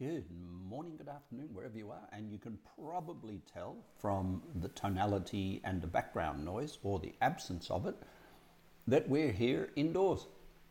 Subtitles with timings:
[0.00, 0.24] Good
[0.68, 5.80] morning, good afternoon, wherever you are, and you can probably tell from the tonality and
[5.80, 7.94] the background noise or the absence of it
[8.88, 10.26] that we're here indoors.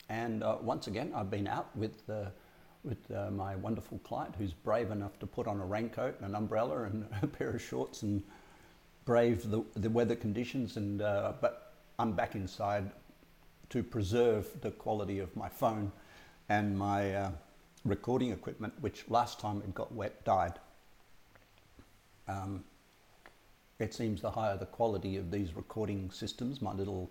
[0.10, 2.32] And uh, once again, I've been out with, uh,
[2.84, 6.36] with uh, my wonderful client who's brave enough to put on a raincoat and an
[6.36, 8.24] umbrella and a pair of shorts and
[9.06, 10.76] brave the, the weather conditions.
[10.76, 12.92] And, uh, but I'm back inside
[13.70, 15.94] to preserve the quality of my phone
[16.50, 17.32] and my uh,
[17.86, 20.54] recording equipment, which last time it got wet died.
[22.28, 22.64] Um,
[23.80, 27.10] it seems the higher the quality of these recording systems, my little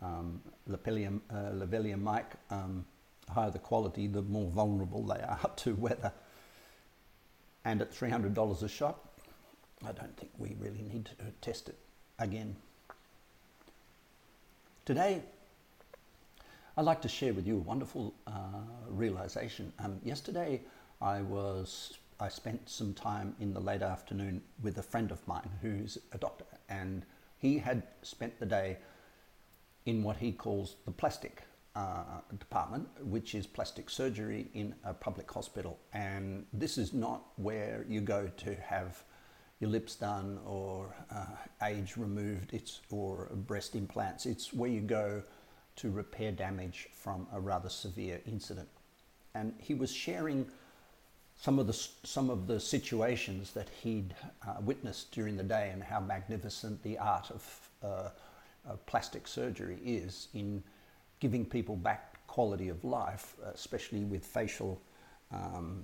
[0.00, 2.84] um, Lepelium, uh, Lavalium mic, um,
[3.28, 6.12] higher the quality, the more vulnerable they are to weather.
[7.64, 9.00] And at $300 a shot,
[9.82, 11.78] I don't think we really need to test it
[12.18, 12.56] again.
[14.84, 15.22] Today,
[16.76, 18.32] I'd like to share with you a wonderful uh,
[18.88, 19.72] realization.
[19.78, 20.62] Um, yesterday,
[21.00, 25.48] I was I spent some time in the late afternoon with a friend of mine
[25.62, 27.06] who's a doctor, and
[27.38, 28.78] he had spent the day
[29.86, 31.42] in what he calls the plastic
[31.76, 35.78] uh, department, which is plastic surgery in a public hospital.
[35.92, 39.04] And this is not where you go to have
[39.60, 41.26] your lips done or uh,
[41.64, 44.26] age removed, it's or breast implants.
[44.26, 45.22] It's where you go
[45.76, 48.68] to repair damage from a rather severe incident.
[49.34, 50.46] And he was sharing
[51.36, 51.72] some of the,
[52.04, 54.14] some of the situations that he'd
[54.46, 58.08] uh, witnessed during the day and how magnificent the art of, uh,
[58.68, 60.62] of plastic surgery is in
[61.20, 64.80] giving people back quality of life, especially with facial
[65.32, 65.82] um,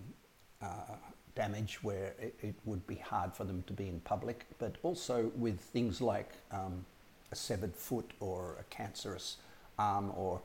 [0.62, 0.97] uh,
[1.34, 5.30] damage where it, it, would be hard for them to be in public, but also
[5.36, 6.84] with things like um,
[7.32, 9.36] a severed foot or a cancerous
[10.16, 10.40] or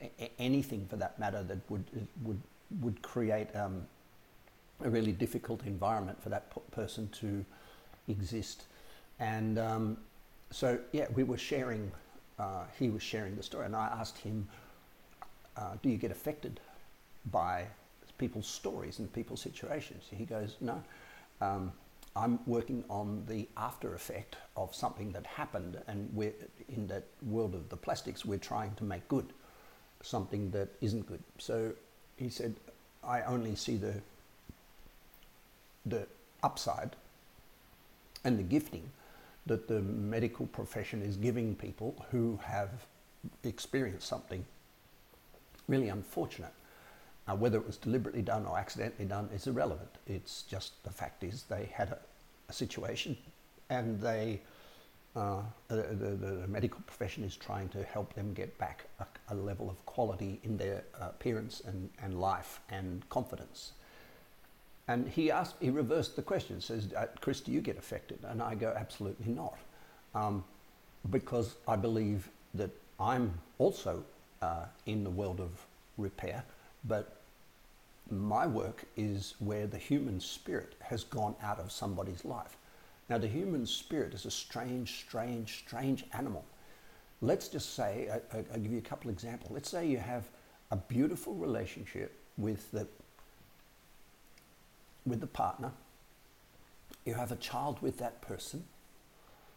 [0.00, 1.84] a- anything for that matter that would
[2.22, 2.40] would
[2.80, 3.86] would create um,
[4.84, 7.44] a really difficult environment for that person to
[8.08, 8.64] exist.
[9.18, 9.96] And um,
[10.50, 11.90] so, yeah, we were sharing.
[12.38, 14.46] Uh, he was sharing the story, and I asked him,
[15.56, 16.60] uh, "Do you get affected
[17.30, 17.66] by
[18.18, 20.82] people's stories and people's situations?" He goes, "No."
[21.40, 21.72] Um,
[22.16, 26.32] I'm working on the after effect of something that happened, and we're
[26.68, 28.24] in that world of the plastics.
[28.24, 29.32] We're trying to make good
[30.02, 31.22] something that isn't good.
[31.38, 31.72] So
[32.16, 32.54] he said,
[33.04, 33.94] I only see the
[35.84, 36.06] the
[36.42, 36.96] upside
[38.24, 38.90] and the gifting
[39.46, 42.70] that the medical profession is giving people who have
[43.44, 44.44] experienced something
[45.68, 46.52] really unfortunate.
[47.28, 49.90] Uh, whether it was deliberately done or accidentally done is irrelevant.
[50.06, 51.98] It's just the fact is they had a,
[52.48, 53.16] a situation
[53.68, 54.40] and they,
[55.16, 59.34] uh, the, the, the, medical profession is trying to help them get back a, a
[59.34, 63.72] level of quality in their appearance and, and life and confidence.
[64.86, 68.20] And he asked, he reversed the question, says, uh, Chris, do you get affected?
[68.22, 69.58] And I go, absolutely not.
[70.14, 70.44] Um,
[71.10, 72.70] because I believe that
[73.00, 74.04] I'm also
[74.42, 75.50] uh, in the world of
[75.98, 76.44] repair
[76.86, 77.15] but
[78.10, 82.56] my work is where the human spirit has gone out of somebody's life.
[83.08, 86.44] Now, the human spirit is a strange, strange, strange animal.
[87.20, 89.50] Let's just say, I, will give you a couple examples.
[89.52, 90.24] Let's say you have
[90.70, 92.86] a beautiful relationship with the,
[95.04, 95.72] with the partner,
[97.04, 98.64] you have a child with that person,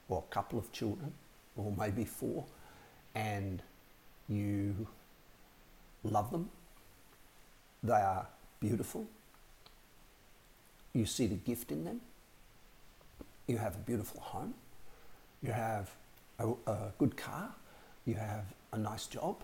[0.07, 1.11] or a couple of children,
[1.57, 2.45] or maybe four,
[3.15, 3.61] and
[4.27, 4.87] you
[6.03, 6.49] love them
[7.83, 8.27] they are
[8.59, 9.07] beautiful.
[10.93, 12.01] You see the gift in them.
[13.47, 14.53] You have a beautiful home.
[15.41, 15.89] You have
[16.39, 17.49] a, a good car.
[18.05, 19.37] You have a nice job.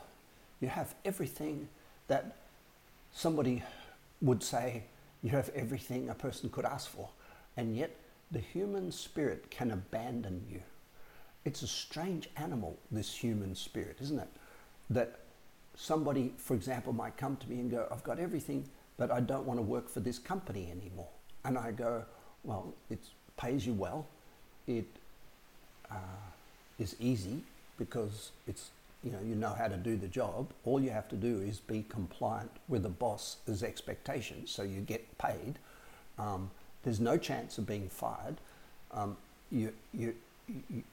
[0.61, 1.67] You have everything
[2.07, 2.35] that
[3.13, 3.63] somebody
[4.21, 4.83] would say
[5.23, 7.09] you have everything a person could ask for.
[7.57, 7.95] And yet
[8.31, 10.61] the human spirit can abandon you.
[11.45, 14.27] It's a strange animal, this human spirit, isn't it?
[14.89, 15.19] That
[15.75, 18.65] somebody, for example, might come to me and go, I've got everything,
[18.97, 21.09] but I don't want to work for this company anymore.
[21.43, 22.03] And I go,
[22.43, 22.99] well, it
[23.37, 24.07] pays you well.
[24.67, 24.85] It
[25.91, 25.95] uh,
[26.79, 27.43] is easy
[27.77, 28.69] because it's
[29.03, 30.47] you know you know how to do the job.
[30.63, 35.17] All you have to do is be compliant with the boss's expectations, so you get
[35.17, 35.59] paid.
[36.17, 36.49] Um,
[36.83, 38.37] there's no chance of being fired.
[38.91, 39.17] Um,
[39.51, 40.15] you, you,
[40.47, 40.83] you,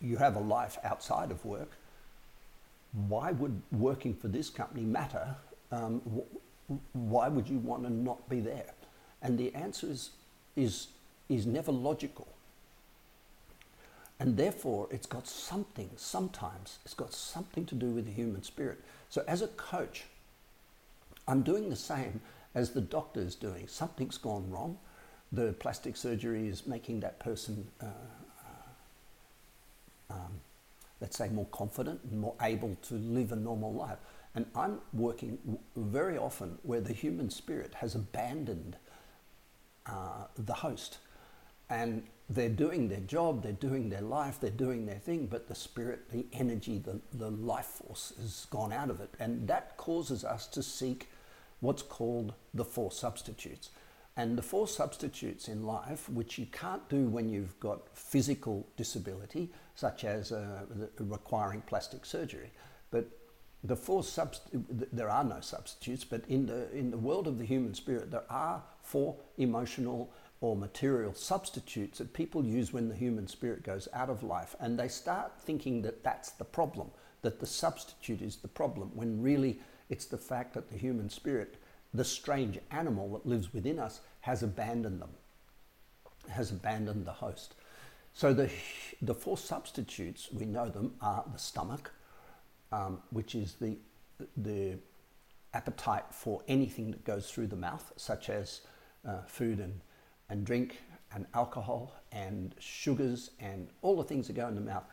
[0.00, 1.70] you have a life outside of work
[3.08, 5.36] why would working for this company matter?
[5.70, 6.00] Um,
[6.92, 8.74] why would you want to not be there?
[9.22, 10.10] And the answer is,
[10.56, 10.88] is,
[11.28, 12.28] is never logical.
[14.18, 18.80] And therefore, it's got something, sometimes, it's got something to do with the human spirit.
[19.10, 20.04] So, as a coach,
[21.28, 22.20] I'm doing the same
[22.54, 23.68] as the doctor is doing.
[23.68, 24.78] Something's gone wrong.
[25.32, 27.86] The plastic surgery is making that person, uh,
[30.10, 30.40] uh, um,
[31.00, 33.98] let's say, more confident and more able to live a normal life.
[34.36, 35.38] And I'm working
[35.74, 38.76] very often where the human spirit has abandoned
[39.86, 40.98] uh, the host.
[41.70, 45.54] And they're doing their job, they're doing their life, they're doing their thing, but the
[45.54, 49.14] spirit, the energy, the, the life force has gone out of it.
[49.18, 51.08] And that causes us to seek
[51.60, 53.70] what's called the four substitutes.
[54.18, 59.50] And the four substitutes in life, which you can't do when you've got physical disability,
[59.74, 60.64] such as uh,
[60.98, 62.50] requiring plastic surgery,
[62.90, 63.08] but
[63.64, 64.50] the four subst-
[64.92, 68.30] there are no substitutes, but in the in the world of the human spirit, there
[68.30, 74.10] are four emotional or material substitutes that people use when the human spirit goes out
[74.10, 76.90] of life, and they start thinking that that's the problem,
[77.22, 81.56] that the substitute is the problem, when really it's the fact that the human spirit,
[81.94, 85.10] the strange animal that lives within us, has abandoned them,
[86.28, 87.54] has abandoned the host.
[88.12, 88.50] So the
[89.02, 91.92] the four substitutes we know them are the stomach,
[92.72, 93.76] um, which is the
[94.36, 94.78] the
[95.56, 98.60] appetite for anything that goes through the mouth, such as
[99.06, 99.80] uh, food and,
[100.28, 100.80] and drink
[101.14, 104.84] and alcohol and sugars and all the things that go in the mouth.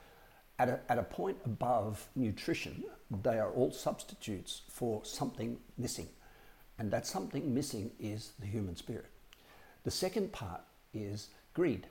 [0.59, 2.83] At a, at a point above nutrition,
[3.23, 6.07] they are all substitutes for something missing.
[6.77, 9.07] And that something missing is the human spirit.
[9.83, 10.61] The second part
[10.93, 11.87] is greed.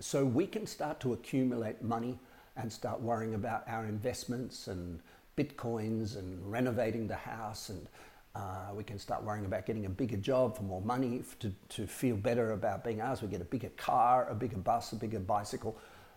[0.00, 2.18] So we can start to accumulate money
[2.56, 5.00] and start worrying about our investments and
[5.36, 7.86] bitcoins and renovating the house and
[8.34, 11.86] uh, we can start worrying about getting a bigger job for more money to, to
[11.86, 13.22] feel better about being ours.
[13.22, 15.76] We get a bigger car, a bigger bus, a bigger bicycle.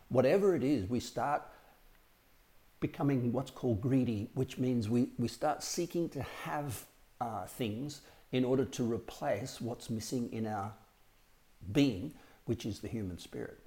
[0.10, 1.42] Whatever it is, we start
[2.80, 6.86] becoming what's called greedy, which means we, we start seeking to have
[7.20, 8.02] uh, things
[8.32, 10.72] in order to replace what's missing in our
[11.72, 12.14] being,
[12.46, 13.60] which is the human spirit.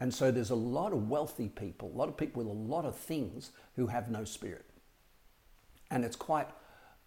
[0.00, 2.84] And so there's a lot of wealthy people, a lot of people with a lot
[2.84, 4.64] of things who have no spirit.
[5.90, 6.48] And it's quite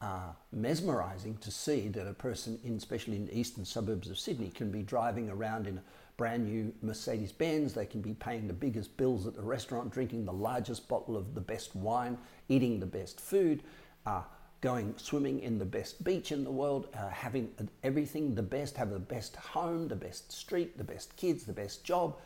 [0.02, 4.50] uh, mesmerizing to see that a person, in, especially in the eastern suburbs of Sydney,
[4.50, 5.84] can be driving around in a
[6.18, 7.74] brand new Mercedes Benz.
[7.74, 11.34] They can be paying the biggest bills at the restaurant, drinking the largest bottle of
[11.34, 12.18] the best wine,
[12.50, 13.64] eating the best food,
[14.06, 14.24] uh,
[14.60, 17.50] going swimming in the best beach in the world, uh, having
[17.84, 21.84] everything the best, have the best home, the best street, the best kids, the best
[21.84, 22.18] job,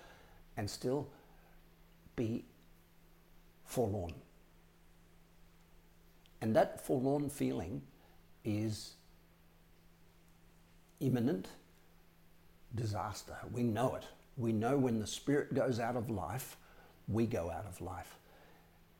[0.55, 1.07] and still
[2.15, 2.45] be
[3.65, 4.13] forlorn.
[6.41, 7.81] And that forlorn feeling
[8.45, 8.93] is
[10.99, 11.47] imminent
[12.75, 13.35] disaster.
[13.51, 14.05] We know it.
[14.37, 16.57] We know when the spirit goes out of life,
[17.07, 18.17] we go out of life.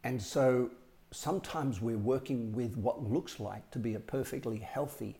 [0.04, 0.72] And so
[1.12, 5.18] sometimes we're working with what looks like to be a perfectly healthy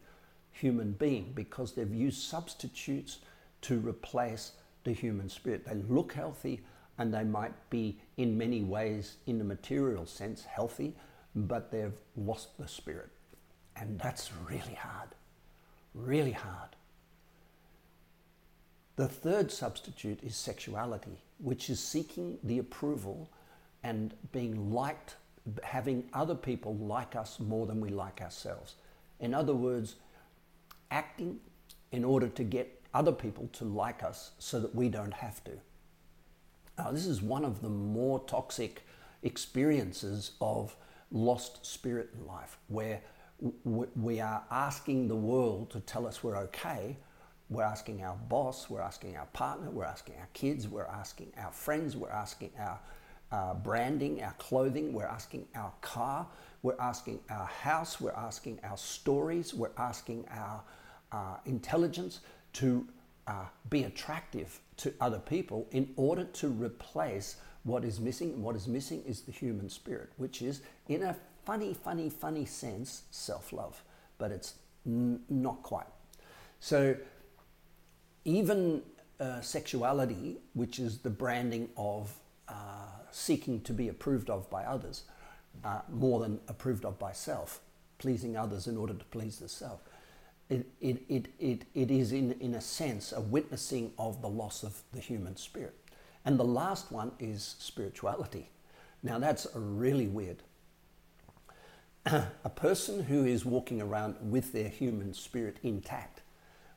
[0.52, 3.20] human being because they've used substitutes
[3.62, 4.54] to replace
[4.84, 5.66] the human spirit.
[5.66, 6.62] They look healthy
[6.98, 10.96] and they might be, in many ways, in the material sense, healthy,
[11.46, 13.10] but they've lost the spirit.
[13.76, 15.10] And that's really hard,
[15.94, 16.70] really hard.
[18.96, 23.30] The third substitute is sexuality, which is seeking the approval
[23.84, 25.16] and being liked,
[25.64, 28.76] having other people like us more than we like ourselves.
[29.20, 29.96] In other words,
[30.90, 31.40] acting
[31.92, 35.52] in order to get other people to like us so that we don't have to.
[36.78, 38.84] Now, this is one of the more toxic
[39.24, 40.76] experiences of
[41.12, 43.02] lost spirit in life where
[43.96, 46.98] we are asking the world to tell us we're okay.
[47.50, 51.52] We're asking our boss, we're asking our partner, we're asking our kids, we're asking our
[51.52, 52.80] friends, we're asking our
[53.32, 56.28] uh, branding, our clothing, we're asking our car,
[56.62, 60.62] we're asking our house, we're asking our stories, we're asking our
[61.12, 62.20] uh, intelligence
[62.54, 62.86] to
[63.28, 68.42] uh, be attractive to other people in order to replace what is missing.
[68.42, 73.04] What is missing is the human spirit, which is, in a funny, funny, funny sense,
[73.12, 73.84] self love,
[74.18, 75.88] but it's n- not quite.
[76.60, 76.96] So,
[78.26, 78.82] even
[79.20, 82.14] uh, sexuality, which is the branding of
[82.48, 82.54] uh,
[83.12, 85.04] seeking to be approved of by others,
[85.64, 87.62] uh, more than approved of by self,
[87.98, 89.82] pleasing others in order to please the self.
[90.50, 94.64] It, it, it, it, it is, in, in a sense, a witnessing of the loss
[94.64, 95.76] of the human spirit.
[96.28, 98.50] And the last one is spirituality.
[99.02, 100.44] Now, that's really weird.
[102.06, 106.24] a person who is walking around with their human spirit intact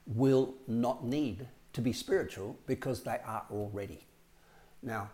[0.06, 4.06] will not need to be spiritual because they are already.
[4.84, 5.10] Now,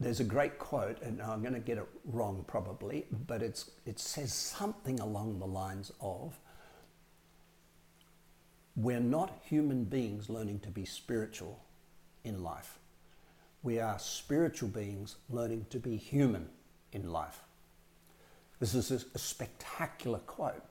[0.00, 4.00] there's a great quote, and I'm going to get it wrong probably, but it's, it
[4.00, 6.36] says something along the lines of
[8.74, 11.60] We're not human beings learning to be spiritual
[12.24, 12.80] in life.
[13.62, 16.48] We are spiritual beings learning to be human
[16.92, 17.40] in life.
[18.60, 20.62] This is a spectacular quote.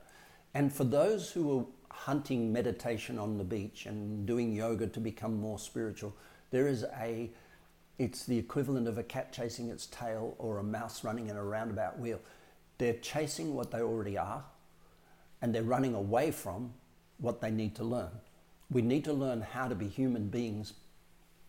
[0.54, 5.40] And for those who are hunting meditation on the beach and doing yoga to become
[5.40, 6.16] more spiritual,
[6.52, 7.30] there is a,
[7.98, 11.44] it's the equivalent of a cat chasing its tail or a mouse running in a
[11.44, 12.20] roundabout wheel.
[12.78, 14.44] They're chasing what they already are
[15.42, 16.74] and they're running away from
[17.18, 18.12] what they need to learn.
[18.70, 20.74] We need to learn how to be human beings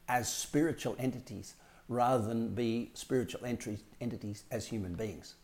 [0.09, 1.55] as spiritual entities
[1.89, 5.35] rather than be spiritual entities as human beings.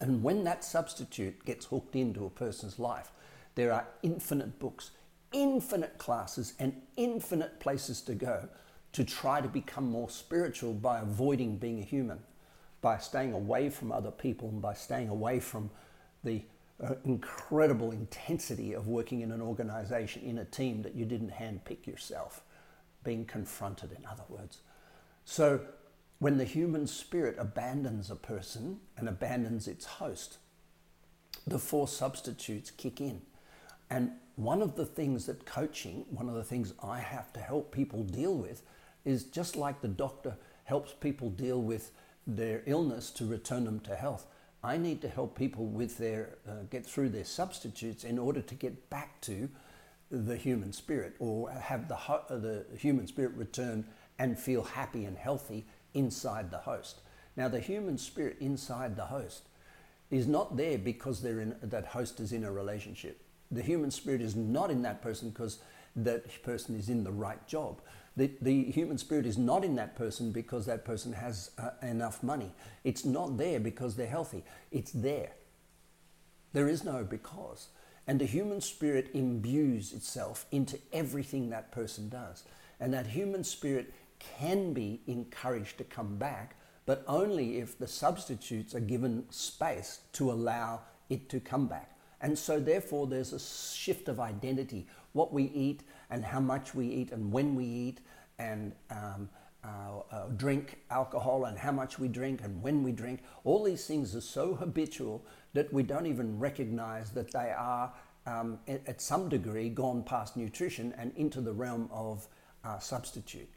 [0.00, 3.12] And when that substitute gets hooked into a person's life,
[3.54, 4.90] there are infinite books,
[5.32, 8.48] infinite classes, and infinite places to go
[8.92, 12.18] to try to become more spiritual by avoiding being a human,
[12.80, 15.70] by staying away from other people, and by staying away from
[16.24, 16.42] the
[16.82, 21.86] uh, incredible intensity of working in an organization, in a team that you didn't handpick
[21.86, 22.42] yourself,
[23.04, 24.58] being confronted, in other words.
[25.24, 25.60] So
[26.18, 30.38] when the human spirit abandons a person and abandons its host,
[31.46, 33.22] the four substitutes kick in.
[33.90, 37.72] And one of the things that coaching, one of the things I have to help
[37.72, 38.62] people deal with,
[39.04, 41.90] is just like the doctor helps people deal with
[42.26, 44.26] their illness to return them to health.
[44.62, 48.54] I need to help people with their uh, get through their substitutes in order to
[48.54, 49.48] get back to
[50.12, 51.96] the human spirit or have the,
[52.28, 53.84] the human spirit return
[54.18, 55.64] and feel happy and healthy
[55.94, 57.00] inside the host.
[57.36, 59.44] Now, the human spirit inside the host
[60.10, 63.22] is not there because they're in, that host is in a relationship.
[63.50, 65.58] The human spirit is not in that person because
[65.96, 67.80] that person is in the right job.
[68.16, 72.22] The, the human spirit is not in that person because that person has uh, enough
[72.22, 72.52] money.
[72.84, 74.44] It's not there because they're healthy.
[74.70, 75.32] It's there.
[76.52, 77.68] There is no because.
[78.06, 82.44] And the human spirit imbues itself into everything that person does.
[82.80, 88.74] And that human spirit can be encouraged to come back, but only if the substitutes
[88.74, 91.96] are given space to allow it to come back.
[92.20, 96.86] And so, therefore, there's a shift of identity what we eat and how much we
[96.86, 98.00] eat and when we eat
[98.38, 99.28] and um,
[99.64, 103.20] uh, uh, drink alcohol and how much we drink and when we drink.
[103.44, 107.92] All these things are so habitual that we don't even recognize that they are,
[108.26, 112.26] um, at, some degree, gone past nutrition and into the realm of
[112.64, 113.48] uh, substitute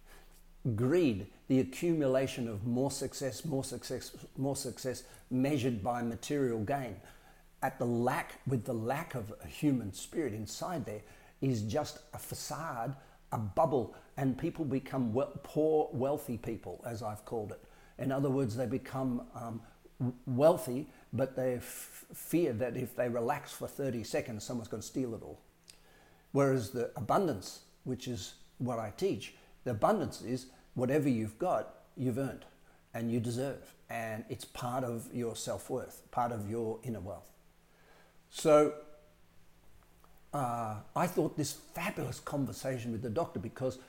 [0.76, 6.96] greed, the accumulation of more success, more success, more success measured by material gain,
[7.62, 11.02] at the lack, with the lack of a human spirit inside there,
[11.42, 12.96] is just a facade,
[13.32, 17.62] a bubble, and people become well, poor, wealthy people, as I've called it.
[17.98, 19.62] In other words, they become um,
[20.26, 24.88] wealthy, but they f- fear that if they relax for 30 seconds, someone's going to
[24.88, 25.42] steal it all.
[26.32, 32.18] Whereas the abundance, which is what I teach, the abundance is whatever you've got, you've
[32.18, 32.46] earned
[32.94, 33.74] and you deserve.
[33.90, 37.32] And it's part of your self worth, part of your inner wealth.
[38.30, 38.74] So
[40.34, 43.80] uh, I thought this fabulous conversation with the doctor because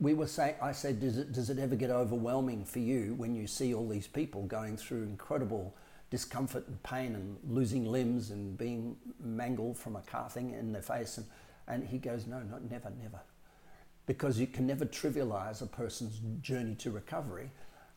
[0.00, 3.34] we were saying, I said, does it, does it ever get overwhelming for you when
[3.34, 5.76] you see all these people going through incredible
[6.10, 10.82] discomfort and pain and losing limbs and being mangled from a car thing in their
[10.82, 11.18] face?
[11.18, 11.26] And,
[11.68, 13.20] and he goes, no, not never, never
[14.10, 17.48] because you can never trivialize a person's journey to recovery.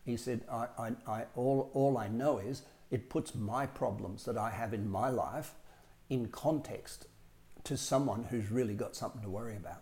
[0.06, 4.38] He said, I, I, I, all, all I know is it puts my problems that
[4.38, 5.56] I have in my life
[6.12, 7.08] in context
[7.64, 9.82] to someone who's really got something to worry about.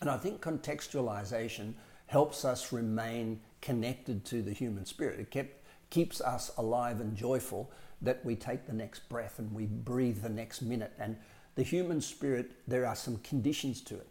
[0.00, 1.74] And I think contextualization
[2.06, 5.20] helps us remain connected to the human spirit.
[5.20, 7.70] It kept, keeps us alive and joyful
[8.02, 10.92] that we take the next breath and we breathe the next minute.
[10.98, 11.16] And
[11.54, 14.08] the human spirit, there are some conditions to it.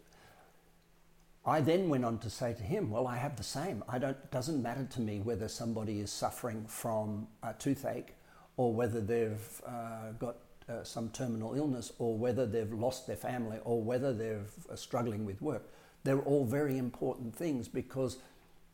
[1.44, 3.82] I then went on to say to him, Well, I have the same.
[3.88, 8.14] I don't, it doesn't matter to me whether somebody is suffering from a toothache
[8.56, 10.36] or whether they've uh, got
[10.68, 15.24] uh, some terminal illness or whether they've lost their family or whether they're uh, struggling
[15.24, 15.64] with work.
[16.04, 18.18] They're all very important things because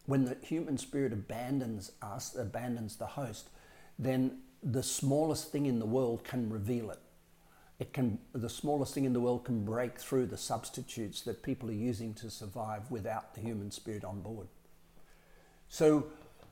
[0.06, 3.50] when the human spirit abandons us, abandons the host,
[3.98, 7.00] then the smallest thing in the world can reveal it
[7.78, 11.68] it can the smallest thing in the world can break through the substitutes that people
[11.68, 14.48] are using to survive without the human spirit on board.
[15.68, 16.06] So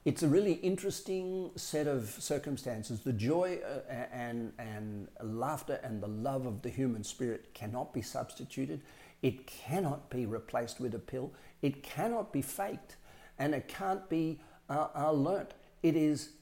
[0.04, 3.00] it's a really interesting set of circumstances.
[3.00, 8.02] The joy uh, and, and laughter and the love of the human spirit cannot be
[8.02, 8.82] substituted.
[9.24, 11.32] It cannot be replaced with a pill.
[11.62, 12.96] It cannot be faked
[13.38, 14.38] and it can't be
[14.68, 15.54] uh, uh, learnt.
[15.82, 16.32] It is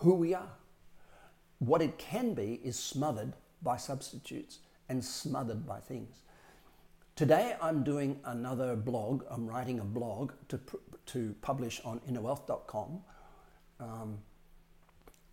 [0.00, 0.52] who we are.
[1.58, 4.58] What it can be is smothered by substitutes.
[4.90, 6.16] and smothered by things.
[7.16, 9.24] Today I'm doing another blog.
[9.30, 10.60] I'm writing a blog to,
[11.06, 13.00] to publish on innerwealth.com.
[13.80, 14.18] Um,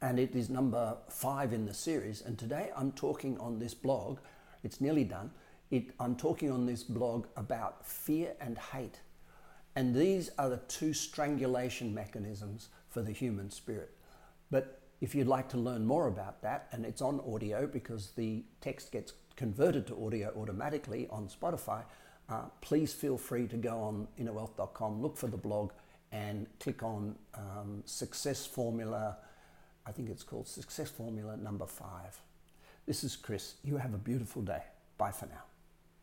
[0.02, 2.22] and it is number five in the series.
[2.22, 4.20] And today I'm talking on this blog,
[4.64, 5.32] it's nearly done.
[5.72, 9.00] It, I'm talking on this blog about fear and hate.
[9.76, 13.92] And these are the two strangulation mechanisms for the human spirit.
[14.50, 18.44] But if you'd like to learn more about that, and it's on audio because the
[18.62, 21.84] text gets converted to audio automatically on Spotify,
[22.30, 25.72] uh, please feel free to go on innerwealth.com, look for the blog,
[26.12, 29.18] and click on um, Success Formula.
[29.86, 32.20] I think it's called Success Formula number five.
[32.86, 33.56] This is Chris.
[33.64, 34.64] You have a beautiful day.
[34.98, 35.49] Bye for now.